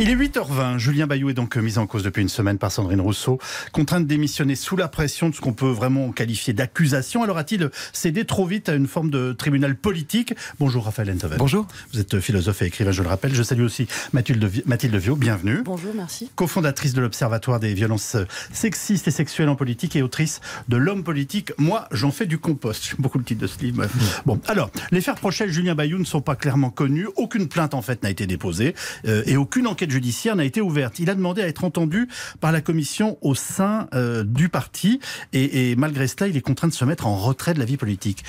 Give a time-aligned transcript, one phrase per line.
[0.00, 0.78] Il est 8h20.
[0.78, 3.40] Julien Bayou est donc mis en cause depuis une semaine par Sandrine Rousseau,
[3.72, 7.24] contraint de démissionner sous la pression de ce qu'on peut vraiment qualifier d'accusation.
[7.24, 10.34] Alors a-t-il cédé trop vite à une forme de tribunal politique?
[10.60, 11.36] Bonjour Raphaël Enthoven.
[11.38, 11.66] Bonjour.
[11.92, 13.34] Vous êtes philosophe et écrivain, je le rappelle.
[13.34, 15.62] Je salue aussi Mathilde, Mathilde Viau, bienvenue.
[15.64, 16.30] Bonjour, merci.
[16.36, 18.16] Cofondatrice de l'Observatoire des violences
[18.52, 21.50] sexistes et sexuelles en politique et autrice de L'homme politique.
[21.58, 22.84] Moi, j'en fais du compost.
[22.84, 23.84] J'aime beaucoup le titre de ce livre.
[24.26, 27.08] Bon, alors, les faits reprochés Julien Bayou ne sont pas clairement connus.
[27.16, 30.98] Aucune plainte en fait n'a été déposée euh, et aucune enquête judiciaire n'a été ouverte.
[30.98, 32.08] Il a demandé à être entendu
[32.40, 35.00] par la commission au sein euh, du parti
[35.32, 37.76] et, et, malgré cela, il est contraint de se mettre en retrait de la vie
[37.76, 38.24] politique.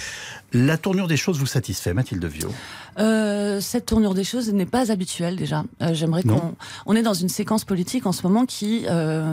[0.53, 2.51] La tournure des choses vous satisfait, Mathilde Viau?
[2.97, 5.63] Euh, Cette tournure des choses n'est pas habituelle déjà.
[5.81, 8.85] Euh, J'aimerais qu'on on est dans une séquence politique en ce moment qui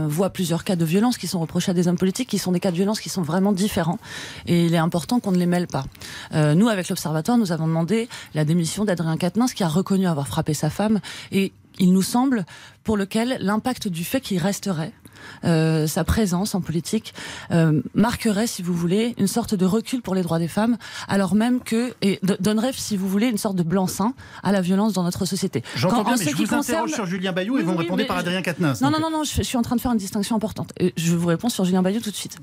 [0.09, 2.61] voit plusieurs cas de violence qui sont reprochés à des hommes politiques, qui sont des
[2.61, 3.99] cas de violence qui sont vraiment différents.
[4.47, 5.85] Et il est important qu'on ne les mêle pas.
[6.33, 10.55] Nous, avec l'Observatoire, nous avons demandé la démission d'Adrien Quatennens, qui a reconnu avoir frappé
[10.55, 11.01] sa femme
[11.33, 12.45] et il nous semble,
[12.85, 14.93] pour lequel l'impact du fait qu'il resterait,
[15.45, 17.15] euh, sa présence en politique
[17.51, 20.77] euh, marquerait, si vous voulez, une sorte de recul pour les droits des femmes,
[21.09, 24.93] alors même que et donnerait, si vous voulez, une sorte de blanc-seing à la violence
[24.93, 25.63] dans notre société.
[25.75, 26.89] J'entends bien, mais je vous concerne...
[26.89, 28.81] sur Julien Bayou oui, et vous me répondez par Adrien Quatennens.
[28.81, 30.73] Non, non, non, non, je, je, suis en train de faire une distinction importante.
[30.79, 32.39] Et je vous réponds sur Julien Bayou tout de suite.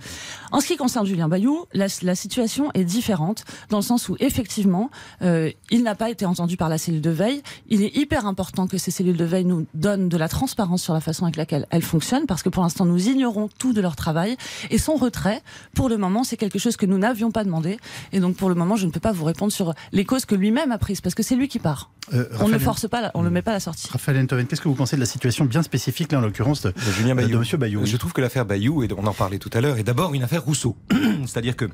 [0.52, 4.16] En ce qui concerne Julien Bayou, la, la situation est différente dans le sens où
[4.20, 4.90] effectivement,
[5.22, 7.42] euh, il n'a pas été entendu par la cellule de veille.
[7.70, 10.94] Il est hyper important que ces cellules de veille nous donnent de la transparence sur
[10.94, 13.96] la façon avec laquelle elles fonctionnent, parce que pour l'instant, nous ignorons tout de leur
[13.96, 14.38] travail.
[14.70, 15.42] Et son retrait,
[15.76, 17.78] pour le moment, c'est quelque chose que nous n'avions pas demandé.
[18.12, 20.36] Et donc, pour le moment, je ne peux pas vous répondre sur les causes que
[20.36, 21.92] lui-même a prises, parce que c'est lui qui part.
[22.14, 23.88] Euh, on ne force pas, on ne met pas à la sortie.
[23.90, 26.72] Raphaël Enthoven, qu'est-ce que vous pensez de la situation bien spécifique, là, en l'occurrence, de,
[26.72, 29.40] de, Julien Bayou, de Monsieur Bayou Je trouve que l'affaire Bayou, et on en parlait
[29.40, 30.76] tout à l'heure, est d'abord une affaire Rousseau.
[31.26, 31.70] C'est-à-dire que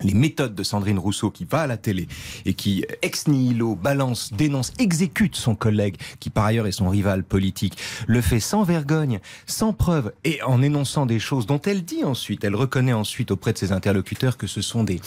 [0.00, 2.08] les méthodes de Sandrine Rousseau qui va à la télé
[2.44, 7.24] et qui ex nihilo balance, dénonce, exécute son collègue qui par ailleurs est son rival
[7.24, 12.04] politique, le fait sans vergogne, sans preuve et en énonçant des choses dont elle dit
[12.04, 15.00] ensuite, elle reconnaît ensuite auprès de ses interlocuteurs que ce sont des,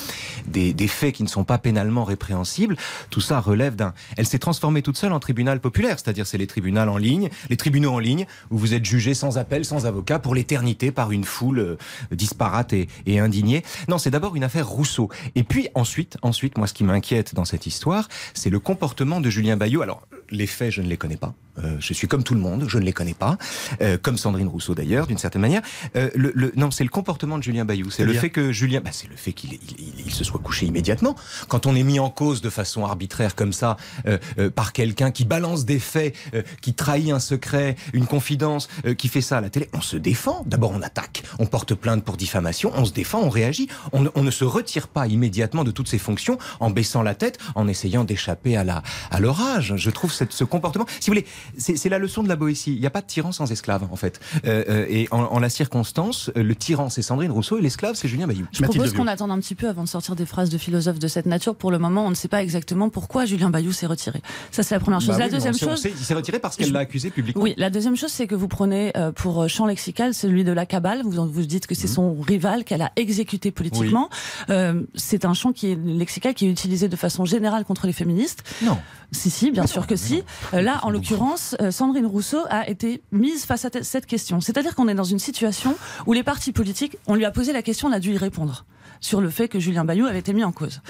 [0.47, 2.77] des, des faits qui ne sont pas pénalement répréhensibles,
[3.09, 3.93] tout ça relève d'un...
[4.17, 7.57] Elle s'est transformée toute seule en tribunal populaire, c'est-à-dire c'est les tribunaux en ligne, les
[7.57, 11.23] tribunaux en ligne où vous êtes jugé sans appel, sans avocat pour l'éternité par une
[11.23, 11.77] foule euh,
[12.11, 13.63] disparate et, et indignée.
[13.87, 15.09] Non, c'est d'abord une affaire Rousseau.
[15.35, 19.29] Et puis ensuite, ensuite, moi, ce qui m'inquiète dans cette histoire, c'est le comportement de
[19.29, 19.81] Julien Bayou.
[19.81, 21.33] Alors, les faits, je ne les connais pas.
[21.63, 23.37] Euh, je suis comme tout le monde, je ne les connais pas.
[23.81, 25.61] Euh, comme Sandrine Rousseau d'ailleurs, d'une certaine manière.
[25.95, 27.89] Euh, le, le, non, c'est le comportement de Julien Bayou.
[27.89, 30.39] C'est le fait que Julien, bah, c'est le fait qu'il il, il, il, se soit
[30.39, 31.15] couché immédiatement.
[31.47, 35.11] Quand on est mis en cause de façon arbitraire comme ça euh, euh, par quelqu'un
[35.11, 39.41] qui balance des faits, euh, qui trahit un secret, une confidence, qui fait ça à
[39.41, 40.43] la télé, on se défend.
[40.45, 43.69] D'abord, on attaque, on porte plainte pour diffamation, on se défend, on réagit.
[43.93, 47.39] On, on ne se retire pas immédiatement de toutes ses fonctions en baissant la tête,
[47.55, 49.73] en essayant d'échapper à la à l'orage.
[49.77, 51.25] Je trouve cette, ce comportement, si vous voulez,
[51.57, 52.73] c'est la leçon de la Boétie.
[52.73, 54.19] Il n'y a pas de tyran sans esclave, en fait.
[54.45, 58.07] Euh, euh, et en, en, la circonstance, le tyran, c'est Sandrine Rousseau et l'esclave, c'est
[58.07, 58.47] Julien Bayou.
[58.51, 61.07] Je propose qu'on attende un petit peu avant de sortir des phrases de philosophes de
[61.07, 61.55] cette nature.
[61.55, 64.21] Pour le moment, on ne sait pas exactement pourquoi Julien Bayou s'est retiré.
[64.51, 65.09] Ça, c'est la première chose.
[65.09, 65.81] Bah la oui, deuxième sait, chose.
[65.81, 67.43] Sait, il s'est retiré parce qu'elle l'a accusé publiquement.
[67.43, 70.65] Oui, la deuxième chose, c'est que vous prenez euh, pour champ lexical celui de la
[70.65, 71.01] cabale.
[71.03, 71.93] Vous, vous dites que c'est mmh.
[71.93, 74.09] son rival qu'elle a exécuté politiquement.
[74.11, 74.55] Oui.
[74.55, 77.93] Euh, c'est un champ qui est lexical qui est utilisé de façon générale contre les
[77.93, 78.43] féministes.
[78.63, 78.77] Non.
[79.11, 80.04] Si, si, bien sûr que si.
[80.53, 84.41] Euh, là, en l'occurrence, euh, Sandrine Rousseau a été mise face à cette question.
[84.41, 87.61] C'est-à-dire qu'on est dans une situation où les partis politiques, on lui a posé la
[87.61, 88.65] question, on a dû y répondre
[89.01, 90.81] sur le fait que Julien Bayou avait été mis en cause.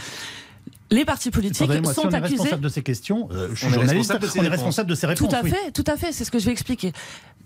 [0.92, 2.36] Les partis politiques sont si on est accusés.
[2.36, 3.28] responsable de ces questions.
[3.31, 4.12] Euh, je suis on journaliste.
[4.12, 5.30] Est on est responsable de ces réponses.
[5.30, 6.12] Tout à fait, tout à fait.
[6.12, 6.94] C'est ce que je vais expliquer.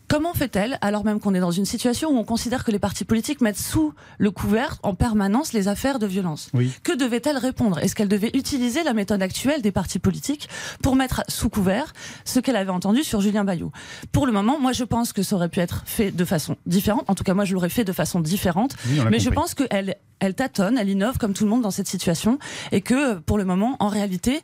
[0.09, 3.05] Comment fait-elle, alors même qu'on est dans une situation où on considère que les partis
[3.05, 6.49] politiques mettent sous le couvert en permanence les affaires de violence?
[6.55, 6.71] Oui.
[6.81, 7.77] Que devait-elle répondre?
[7.77, 10.49] Est-ce qu'elle devait utiliser la méthode actuelle des partis politiques
[10.81, 11.93] pour mettre sous couvert
[12.25, 13.71] ce qu'elle avait entendu sur Julien Bayou?
[14.11, 17.03] Pour le moment, moi je pense que ça aurait pu être fait de façon différente.
[17.07, 18.75] En tout cas, moi je l'aurais fait de façon différente.
[18.87, 19.19] Oui, mais compris.
[19.19, 22.39] je pense qu'elle elle tâtonne, elle innove comme tout le monde dans cette situation
[22.71, 24.41] et que pour le moment, en réalité,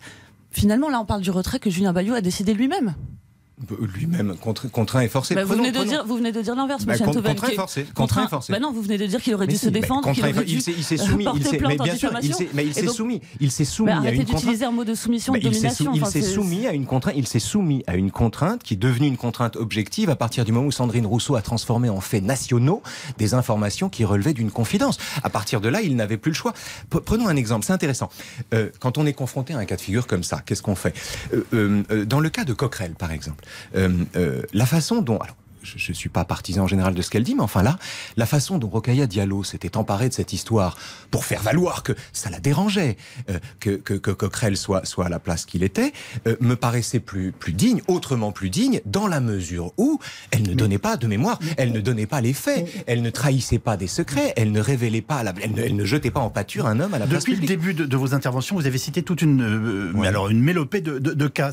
[0.51, 2.93] finalement là on parle du retrait que Julien Bayou a décidé lui-même
[3.93, 5.33] lui-même contraint et forcé.
[5.33, 7.35] Bah, vous, venez de dire, vous venez de dire l'inverse, bah, monsieur Antoven.
[7.35, 7.85] Contraint et forcé.
[7.93, 8.51] Contraint et forcé.
[8.51, 10.45] Bah non, vous venez de dire qu'il aurait dû si, se défendre, qu'il aurait il
[10.45, 13.21] dû il s'est soumis, il s'est, mais bien sûr, il s'est, mais il s'est soumis,
[13.39, 14.41] il s'est soumis à une contrainte.
[14.41, 15.93] d'utiliser un mot de soumission, de domination.
[15.93, 19.07] Il s'est soumis à une contrainte, il s'est soumis à une contrainte qui est devenue
[19.07, 22.83] une contrainte objective à partir du moment où Sandrine Rousseau a transformé en faits nationaux
[23.17, 24.97] des informations qui relevaient d'une confidence.
[25.23, 26.53] À partir de là, il n'avait plus le choix.
[26.89, 28.09] Prenons un exemple, c'est intéressant.
[28.53, 30.93] Euh, quand on est confronté à un cas de figure comme ça, qu'est-ce qu'on fait?
[31.33, 33.44] Euh, euh, Dans le cas de Coquerel, par exemple.
[33.75, 35.19] Euh, la façon dont...
[35.65, 37.77] je ne suis pas partisan en général de ce qu'elle dit, mais enfin là,
[38.17, 40.77] la façon dont Rokhaya Diallo s'était emparée de cette histoire
[41.11, 42.97] pour faire valoir que ça la dérangeait,
[43.29, 45.93] euh, que, que, que, Coquerel soit, soit à la place qu'il était,
[46.27, 49.99] euh, me paraissait plus, plus digne, autrement plus digne, dans la mesure où
[50.31, 53.59] elle ne donnait pas de mémoire, elle ne donnait pas les faits, elle ne trahissait
[53.59, 56.29] pas des secrets, elle ne révélait pas, la, elle, ne, elle, ne, jetait pas en
[56.29, 58.77] pâture un homme à la place Depuis le début de, de, vos interventions, vous avez
[58.77, 61.51] cité toute une, euh, mais alors une mélopée de, de, de cas.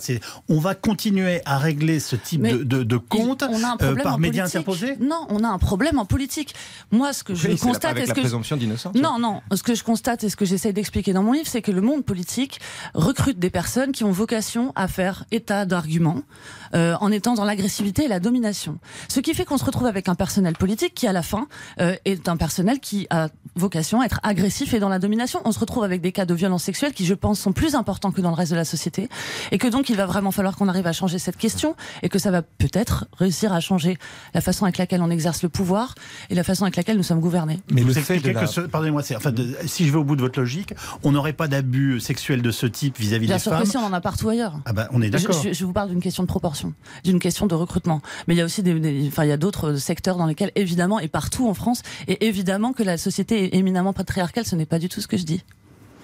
[0.48, 3.44] On va continuer à régler ce type de, de, de compte
[4.02, 6.54] par médias interposés Non, on a un problème en politique.
[6.90, 8.94] Moi, ce que je oui, constate, est la que présomption d'innocence.
[8.94, 9.40] Non, non.
[9.54, 11.80] Ce que je constate et ce que j'essaie d'expliquer dans mon livre, c'est que le
[11.80, 12.60] monde politique
[12.94, 16.22] recrute des personnes qui ont vocation à faire état d'arguments
[16.74, 18.78] euh, en étant dans l'agressivité et la domination.
[19.08, 21.46] Ce qui fait qu'on se retrouve avec un personnel politique qui, à la fin,
[21.80, 25.40] euh, est un personnel qui a vocation à être agressif et dans la domination.
[25.44, 28.12] On se retrouve avec des cas de violence sexuelle qui, je pense, sont plus importants
[28.12, 29.08] que dans le reste de la société
[29.50, 32.18] et que donc il va vraiment falloir qu'on arrive à changer cette question et que
[32.18, 33.91] ça va peut-être réussir à changer
[34.34, 35.94] la façon avec laquelle on exerce le pouvoir
[36.30, 37.60] et la façon avec laquelle nous sommes gouvernés.
[37.70, 38.40] Mais le fait de la...
[38.40, 41.32] que ce, pardonnez-moi, enfin, de, si je vais au bout de votre logique, on n'aurait
[41.32, 43.62] pas d'abus sexuels de ce type vis-à-vis Bien des sûr femmes.
[43.62, 44.60] Que si, on en a partout ailleurs.
[44.64, 45.40] Ah ben, on est d'accord.
[45.42, 46.74] Je, je, je, vous parle d'une question de proportion,
[47.04, 48.00] d'une question de recrutement.
[48.26, 50.52] Mais il y a aussi des, des enfin, il y a d'autres secteurs dans lesquels,
[50.54, 54.66] évidemment, et partout en France, et évidemment que la société est éminemment patriarcale, ce n'est
[54.66, 55.42] pas du tout ce que je dis.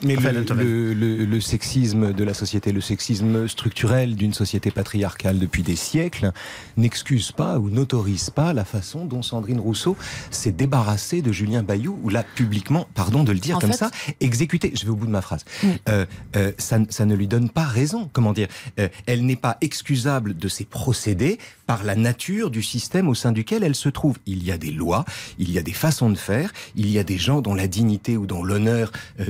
[0.03, 5.39] Mais le, le, le, le, sexisme de la société, le sexisme structurel d'une société patriarcale
[5.39, 6.33] depuis des siècles
[6.77, 9.97] n'excuse pas ou n'autorise pas la façon dont Sandrine Rousseau
[10.31, 13.77] s'est débarrassée de Julien Bayou ou l'a publiquement, pardon de le dire en comme fait,
[13.77, 13.91] ça,
[14.21, 14.73] exécuté.
[14.79, 15.45] Je vais au bout de ma phrase.
[15.65, 15.71] Oui.
[15.89, 16.06] Euh,
[16.37, 18.09] euh, ça, ça, ne lui donne pas raison.
[18.12, 18.49] Comment dire?
[18.79, 23.31] Euh, Elle n'est pas excusable de ses procédés par la nature du système au sein
[23.31, 24.17] duquel elle se trouve.
[24.27, 25.05] Il y a des lois,
[25.39, 28.17] il y a des façons de faire, il y a des gens dont la dignité
[28.17, 28.91] ou dont l'honneur
[29.21, 29.27] euh,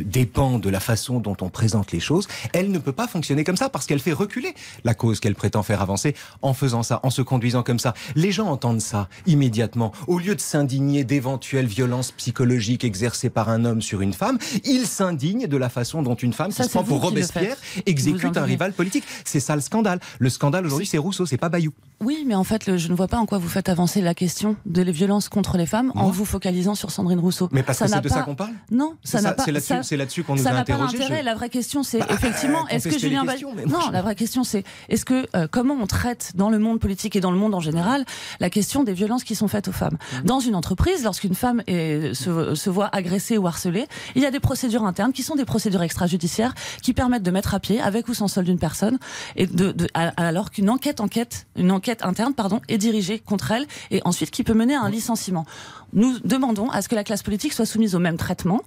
[0.58, 2.28] de la façon dont on présente les choses.
[2.52, 5.62] Elle ne peut pas fonctionner comme ça parce qu'elle fait reculer la cause qu'elle prétend
[5.62, 7.94] faire avancer en faisant ça, en se conduisant comme ça.
[8.14, 9.92] Les gens entendent ça immédiatement.
[10.06, 14.86] Au lieu de s'indigner d'éventuelles violences psychologiques exercées par un homme sur une femme, ils
[14.86, 17.56] s'indignent de la façon dont une femme Ça, qui se prend pour Robespierre
[17.86, 19.04] exécute un rival politique.
[19.24, 20.00] C'est ça le scandale.
[20.18, 21.72] Le scandale aujourd'hui, c'est Rousseau, c'est pas Bayou.
[22.00, 24.14] Oui, mais en fait, le- je ne vois pas en quoi vous faites avancer la
[24.14, 27.48] question de les violences contre les femmes en vous focalisant sur Sandrine Rousseau.
[27.50, 29.42] Mais parce Ça que c'est de pas- ça qu'on parle Non, ça n'a pas.
[29.44, 31.18] c'est là-dessus- là-dessus qu'on nous ça a n'a pas d'intérêt.
[31.20, 34.00] je- La vraie question, c'est Bah, effectivement, est-ce que Julien Bay- questions, mais- Non, la
[34.02, 37.32] vraie question, c'est est-ce que euh, comment on traite dans le monde politique et dans
[37.32, 38.04] le monde en général
[38.38, 39.98] la question des violences qui sont faites aux femmes?
[40.22, 40.26] Mmh.
[40.26, 44.30] Dans une entreprise, lorsqu'une femme est- se, se voit agressée ou harcelée, il y a
[44.30, 48.06] des procédures internes qui sont des procédures extrajudiciaires qui permettent de mettre à pied, avec
[48.08, 48.98] ou sans solde, une personne,
[49.34, 54.00] et de, alors qu'une enquête, enquête, une enquête interne, pardon, est dirigée contre elle et
[54.04, 55.46] ensuite qui peut mener à un licenciement.
[55.94, 58.60] Nous demandons à ce que la classe politique soit soumise au même traitement,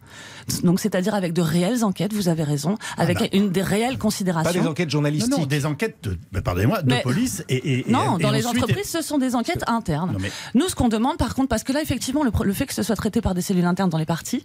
[0.64, 2.14] donc c'est-à-dire avec de réelles enquêtes.
[2.14, 3.26] Vous avez raison, avec bah.
[3.34, 4.60] une des réelles Pas considérations.
[4.62, 5.32] des enquêtes journalistiques.
[5.38, 8.32] non, des enquêtes, de, bah, pardonnez-moi, de Mais- police et, et- et- Non, et dans
[8.32, 10.14] les entreprises, ce sont des enquêtes internes.
[10.14, 12.74] Non, mais- Nous, ce qu'on demande, par contre, parce que là, effectivement, le, fait que
[12.74, 14.44] ce soit traité par des cellules internes dans les partis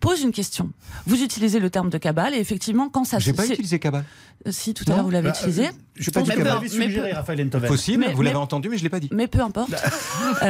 [0.00, 0.70] pose une question.
[1.06, 4.04] Vous utilisez le terme de cabale, et effectivement, quand ça J'ai pas utilisé cabale.
[4.46, 5.66] Euh, Si, tout à l'heure, vous l'avez Bah, utilisé.
[5.66, 7.68] euh, Je pas dit Enthoven.
[7.68, 9.08] Possible, Vous l'avez entendu, mais je l'ai pas dit.
[9.12, 9.70] Mais peu importe.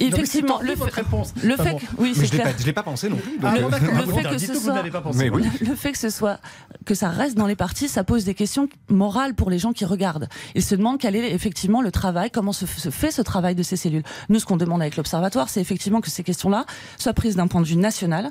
[0.00, 1.32] Effectivement, le votre fait, réponse.
[1.42, 1.78] le Enfin fait bon.
[1.78, 2.44] que, oui, c'est clair.
[2.44, 3.32] pas, je l'ai pas pensé non plus.
[3.42, 5.18] Ah, euh, le Ah, bon, fait que dites ce que vous soit- n'avez pas pensé.
[5.18, 5.44] Mais oui.
[5.60, 6.38] Le fait que ce soit
[6.84, 9.84] que ça reste dans les partis, ça pose des questions morales pour les gens qui
[9.84, 10.28] regardent.
[10.54, 13.62] Ils se demandent quel est effectivement le travail, comment se, se fait ce travail de
[13.62, 14.04] ces cellules.
[14.28, 16.64] Nous, ce qu'on demande avec l'observatoire, c'est effectivement que ces questions-là
[16.98, 18.30] soient prises d'un point de vue national.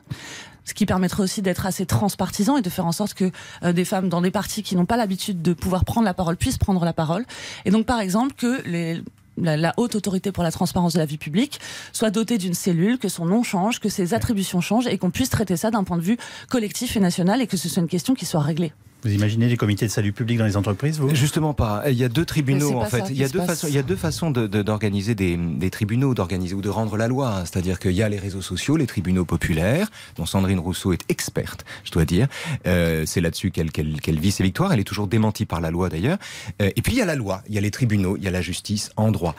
[0.67, 3.29] Ce qui permettrait aussi d'être assez transpartisan et de faire en sorte que
[3.63, 6.37] euh, des femmes dans des partis qui n'ont pas l'habitude de pouvoir prendre la parole
[6.37, 7.23] puissent prendre la parole.
[7.65, 9.03] Et donc, par exemple, que les,
[9.37, 11.59] la, haute autorité pour la transparence de la vie publique
[11.93, 15.29] soit dotée d'une cellule, que son nom change, que ses attributions changent et qu'on puisse
[15.29, 16.17] traiter ça d'un point de vue
[16.49, 18.73] collectif et national et que ce soit une question qui soit réglée.
[19.05, 21.13] Vous imaginez les comités de salut public dans les entreprises, vous?
[21.13, 21.83] Justement pas.
[21.91, 23.03] Il y a deux tribunaux en fait.
[23.11, 23.67] Il y a deux façons.
[23.67, 26.97] Il y a deux façons de- de- d'organiser des, des tribunaux, d'organiser ou de rendre
[26.97, 27.43] la loi.
[27.45, 31.65] C'est-à-dire qu'il y a les réseaux sociaux, les tribunaux populaires, dont Sandrine Rousseau est experte,
[31.83, 32.27] je dois dire.
[32.65, 34.73] Euh, c'est là-dessus qu'elle vit ses victoires.
[34.73, 36.17] Elle est toujours démentie par la loi d'ailleurs.
[36.61, 38.27] Euh, et puis il y a la loi, il y a les tribunaux, il y
[38.27, 39.35] a la justice en droit.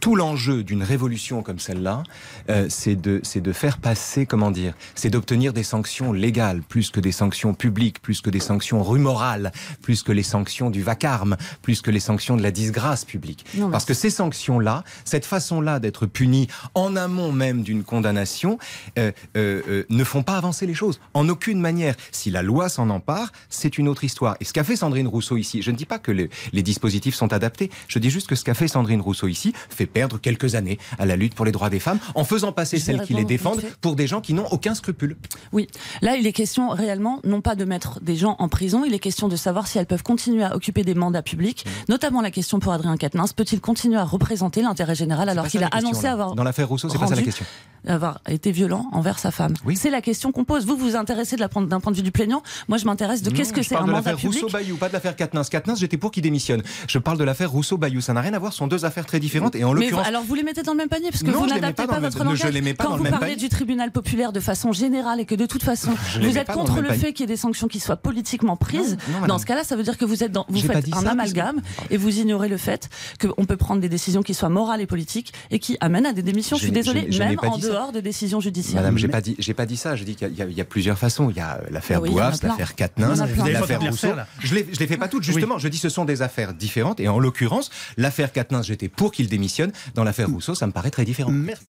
[0.00, 2.02] Tout l'enjeu d'une révolution comme celle-là,
[2.50, 6.90] euh, c'est de c'est de faire passer, comment dire, c'est d'obtenir des sanctions légales plus
[6.90, 11.36] que des sanctions publiques, plus que des sanctions rumorales, plus que les sanctions du vacarme,
[11.62, 13.44] plus que les sanctions de la disgrâce publique.
[13.54, 18.58] Non, Parce que ces sanctions-là, cette façon-là d'être puni en amont même d'une condamnation,
[18.98, 21.00] euh, euh, euh, ne font pas avancer les choses.
[21.14, 21.94] En aucune manière.
[22.12, 24.36] Si la loi s'en empare, c'est une autre histoire.
[24.40, 27.14] Et ce qu'a fait Sandrine Rousseau ici, je ne dis pas que les, les dispositifs
[27.14, 30.54] sont adaptés, je dis juste que ce qu'a fait Sandrine Rousseau ici fait perdre quelques
[30.54, 33.14] années à la lutte pour les droits des femmes en faisant passer Je celles qui
[33.14, 35.16] les défendent pour des gens qui n'ont aucun scrupule.
[35.52, 35.68] Oui,
[36.02, 38.98] là il est question réellement non pas de mettre des gens en prison, Il est
[38.98, 41.70] question de savoir si elles peuvent continuer à occuper des mandats publics, Mmh.
[41.90, 43.32] notamment la question pour Adrien Quatennens.
[43.34, 46.12] Peut-il continuer à représenter l'intérêt général alors qu'il a annoncé là.
[46.12, 47.44] avoir Dans l'affaire Rousseau, c'est pas ça la rendu- question.
[47.86, 49.76] avoir été violent envers sa femme Oui.
[49.76, 50.66] C'est la question qu'on pose.
[50.66, 52.42] Vous vous intéressez d'un point de vue du plaignant.
[52.68, 54.42] Moi, je m'intéresse de qu'est-ce que c'est un de mandat public.
[54.42, 55.48] Rousseau-Bayou, pas de l'affaire Quatennens.
[55.48, 56.62] Quatennens, j'étais pour qu'il démissionne.
[56.88, 58.00] Je parle de l'affaire Rousseau-Bayou.
[58.00, 59.54] Ça n'a rien à voir, ce sont deux affaires très différentes.
[59.54, 61.46] Et en l'occurrence, alors vous les mettez dans le même panier parce que Non, vous
[61.46, 62.38] n'adaptez pas pas, votre langage.
[62.42, 63.48] je les mets pas Quand dans vous le même parlez panier.
[63.48, 66.90] du tribunal populaire de façon générale et que de toute façon vous êtes contre le
[66.92, 69.76] fait qu'il y ait des sanctions qui soient politiquement Non, non, dans ce cas-là, ça
[69.76, 71.60] veut dire que vous êtes dans, vous J'ai pas faites dit un ça, amalgame
[71.90, 72.88] et vous ignorez le fait
[73.20, 76.22] qu'on peut prendre des décisions qui soient morales et politiques et qui amènent à des
[76.22, 76.56] démissions.
[76.56, 77.68] Je, Je suis désolée, je n'ai même pas en ça.
[77.68, 78.76] dehors de décisions judiciaires.
[78.82, 79.96] Madame, j'ai pas dit, j'ai pas dit ça.
[79.96, 81.30] Je dis qu'il y, a- y plusieurs façons.
[81.30, 84.08] Il y a l'affaire Ah oui, l'affaire Quatennens, l'affaire Rousseau.
[84.40, 85.58] Je les, je les fais pas toutes justement.
[85.58, 87.00] Je dis ce sont des affaires différentes.
[87.00, 89.72] Et en l'occurrence, l'affaire Quatennens, j'étais pour qu'il démissionne.
[89.94, 91.30] Dans l'affaire Rousseau, ça me paraît très différent.
[91.30, 91.64] Merci.